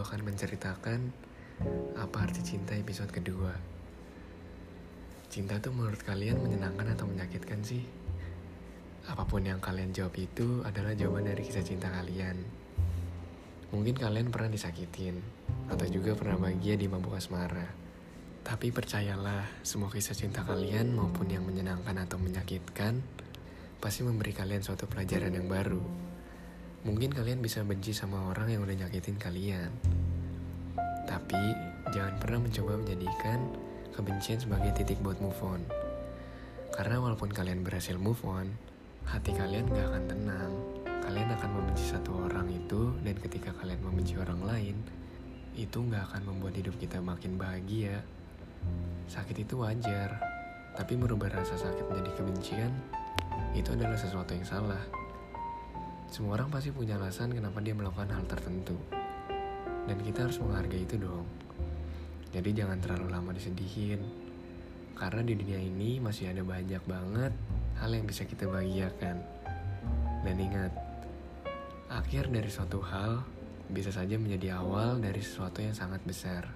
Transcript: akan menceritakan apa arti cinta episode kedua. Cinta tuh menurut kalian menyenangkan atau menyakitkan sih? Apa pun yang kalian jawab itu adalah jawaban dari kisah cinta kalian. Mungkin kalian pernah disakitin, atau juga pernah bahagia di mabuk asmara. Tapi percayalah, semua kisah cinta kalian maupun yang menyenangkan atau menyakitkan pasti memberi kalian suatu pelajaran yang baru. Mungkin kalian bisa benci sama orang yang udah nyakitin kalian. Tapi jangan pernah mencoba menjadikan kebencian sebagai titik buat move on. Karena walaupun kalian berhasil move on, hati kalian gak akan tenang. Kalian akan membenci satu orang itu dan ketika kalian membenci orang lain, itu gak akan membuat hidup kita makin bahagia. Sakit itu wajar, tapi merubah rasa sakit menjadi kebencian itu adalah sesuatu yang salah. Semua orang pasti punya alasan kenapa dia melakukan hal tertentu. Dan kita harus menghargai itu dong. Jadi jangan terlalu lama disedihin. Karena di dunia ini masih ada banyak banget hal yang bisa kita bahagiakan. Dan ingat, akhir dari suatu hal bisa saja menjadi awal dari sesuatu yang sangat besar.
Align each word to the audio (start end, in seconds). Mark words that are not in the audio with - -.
akan 0.00 0.26
menceritakan 0.26 1.10
apa 1.94 2.16
arti 2.18 2.42
cinta 2.42 2.74
episode 2.74 3.10
kedua. 3.14 3.54
Cinta 5.30 5.58
tuh 5.58 5.74
menurut 5.74 5.98
kalian 6.02 6.38
menyenangkan 6.38 6.94
atau 6.94 7.10
menyakitkan 7.10 7.62
sih? 7.66 7.82
Apa 9.04 9.28
pun 9.28 9.44
yang 9.44 9.60
kalian 9.60 9.92
jawab 9.92 10.14
itu 10.16 10.62
adalah 10.64 10.96
jawaban 10.96 11.28
dari 11.28 11.42
kisah 11.44 11.66
cinta 11.66 11.90
kalian. 11.90 12.38
Mungkin 13.74 13.98
kalian 13.98 14.30
pernah 14.30 14.48
disakitin, 14.48 15.18
atau 15.66 15.86
juga 15.90 16.14
pernah 16.14 16.38
bahagia 16.38 16.78
di 16.78 16.86
mabuk 16.86 17.18
asmara. 17.18 17.66
Tapi 18.46 18.70
percayalah, 18.70 19.64
semua 19.66 19.90
kisah 19.90 20.14
cinta 20.14 20.46
kalian 20.46 20.94
maupun 20.94 21.26
yang 21.26 21.42
menyenangkan 21.42 21.96
atau 21.98 22.16
menyakitkan 22.20 23.02
pasti 23.82 24.00
memberi 24.00 24.32
kalian 24.32 24.64
suatu 24.64 24.88
pelajaran 24.88 25.34
yang 25.34 25.50
baru. 25.50 25.80
Mungkin 26.84 27.16
kalian 27.16 27.40
bisa 27.40 27.64
benci 27.64 27.96
sama 27.96 28.28
orang 28.28 28.52
yang 28.52 28.60
udah 28.60 28.76
nyakitin 28.76 29.16
kalian. 29.16 29.72
Tapi 31.08 31.44
jangan 31.96 32.20
pernah 32.20 32.44
mencoba 32.44 32.76
menjadikan 32.76 33.40
kebencian 33.96 34.36
sebagai 34.36 34.68
titik 34.76 35.00
buat 35.00 35.16
move 35.16 35.40
on. 35.40 35.64
Karena 36.76 37.00
walaupun 37.00 37.32
kalian 37.32 37.64
berhasil 37.64 37.96
move 37.96 38.20
on, 38.28 38.52
hati 39.08 39.32
kalian 39.32 39.64
gak 39.72 39.96
akan 39.96 40.04
tenang. 40.12 40.52
Kalian 40.84 41.28
akan 41.32 41.50
membenci 41.56 41.88
satu 41.88 42.28
orang 42.28 42.52
itu 42.52 42.92
dan 43.00 43.16
ketika 43.16 43.56
kalian 43.56 43.80
membenci 43.80 44.20
orang 44.20 44.44
lain, 44.44 44.76
itu 45.56 45.78
gak 45.88 46.04
akan 46.12 46.36
membuat 46.36 46.52
hidup 46.60 46.76
kita 46.76 47.00
makin 47.00 47.40
bahagia. 47.40 48.04
Sakit 49.08 49.40
itu 49.40 49.56
wajar, 49.56 50.20
tapi 50.76 51.00
merubah 51.00 51.32
rasa 51.32 51.56
sakit 51.56 51.88
menjadi 51.88 52.12
kebencian 52.20 52.72
itu 53.56 53.72
adalah 53.72 53.96
sesuatu 53.96 54.36
yang 54.36 54.44
salah. 54.44 55.03
Semua 56.14 56.38
orang 56.38 56.46
pasti 56.46 56.70
punya 56.70 56.94
alasan 56.94 57.34
kenapa 57.34 57.58
dia 57.58 57.74
melakukan 57.74 58.06
hal 58.06 58.22
tertentu. 58.30 58.78
Dan 59.90 59.98
kita 59.98 60.30
harus 60.30 60.38
menghargai 60.38 60.86
itu 60.86 60.94
dong. 60.94 61.26
Jadi 62.30 62.54
jangan 62.54 62.78
terlalu 62.78 63.10
lama 63.10 63.34
disedihin. 63.34 63.98
Karena 64.94 65.26
di 65.26 65.34
dunia 65.34 65.58
ini 65.58 65.98
masih 65.98 66.30
ada 66.30 66.46
banyak 66.46 66.78
banget 66.86 67.34
hal 67.82 67.90
yang 67.90 68.06
bisa 68.06 68.22
kita 68.30 68.46
bahagiakan. 68.46 69.26
Dan 70.22 70.36
ingat, 70.38 70.70
akhir 71.90 72.30
dari 72.30 72.46
suatu 72.46 72.78
hal 72.78 73.26
bisa 73.66 73.90
saja 73.90 74.14
menjadi 74.14 74.62
awal 74.62 75.02
dari 75.02 75.18
sesuatu 75.18 75.66
yang 75.66 75.74
sangat 75.74 75.98
besar. 76.06 76.46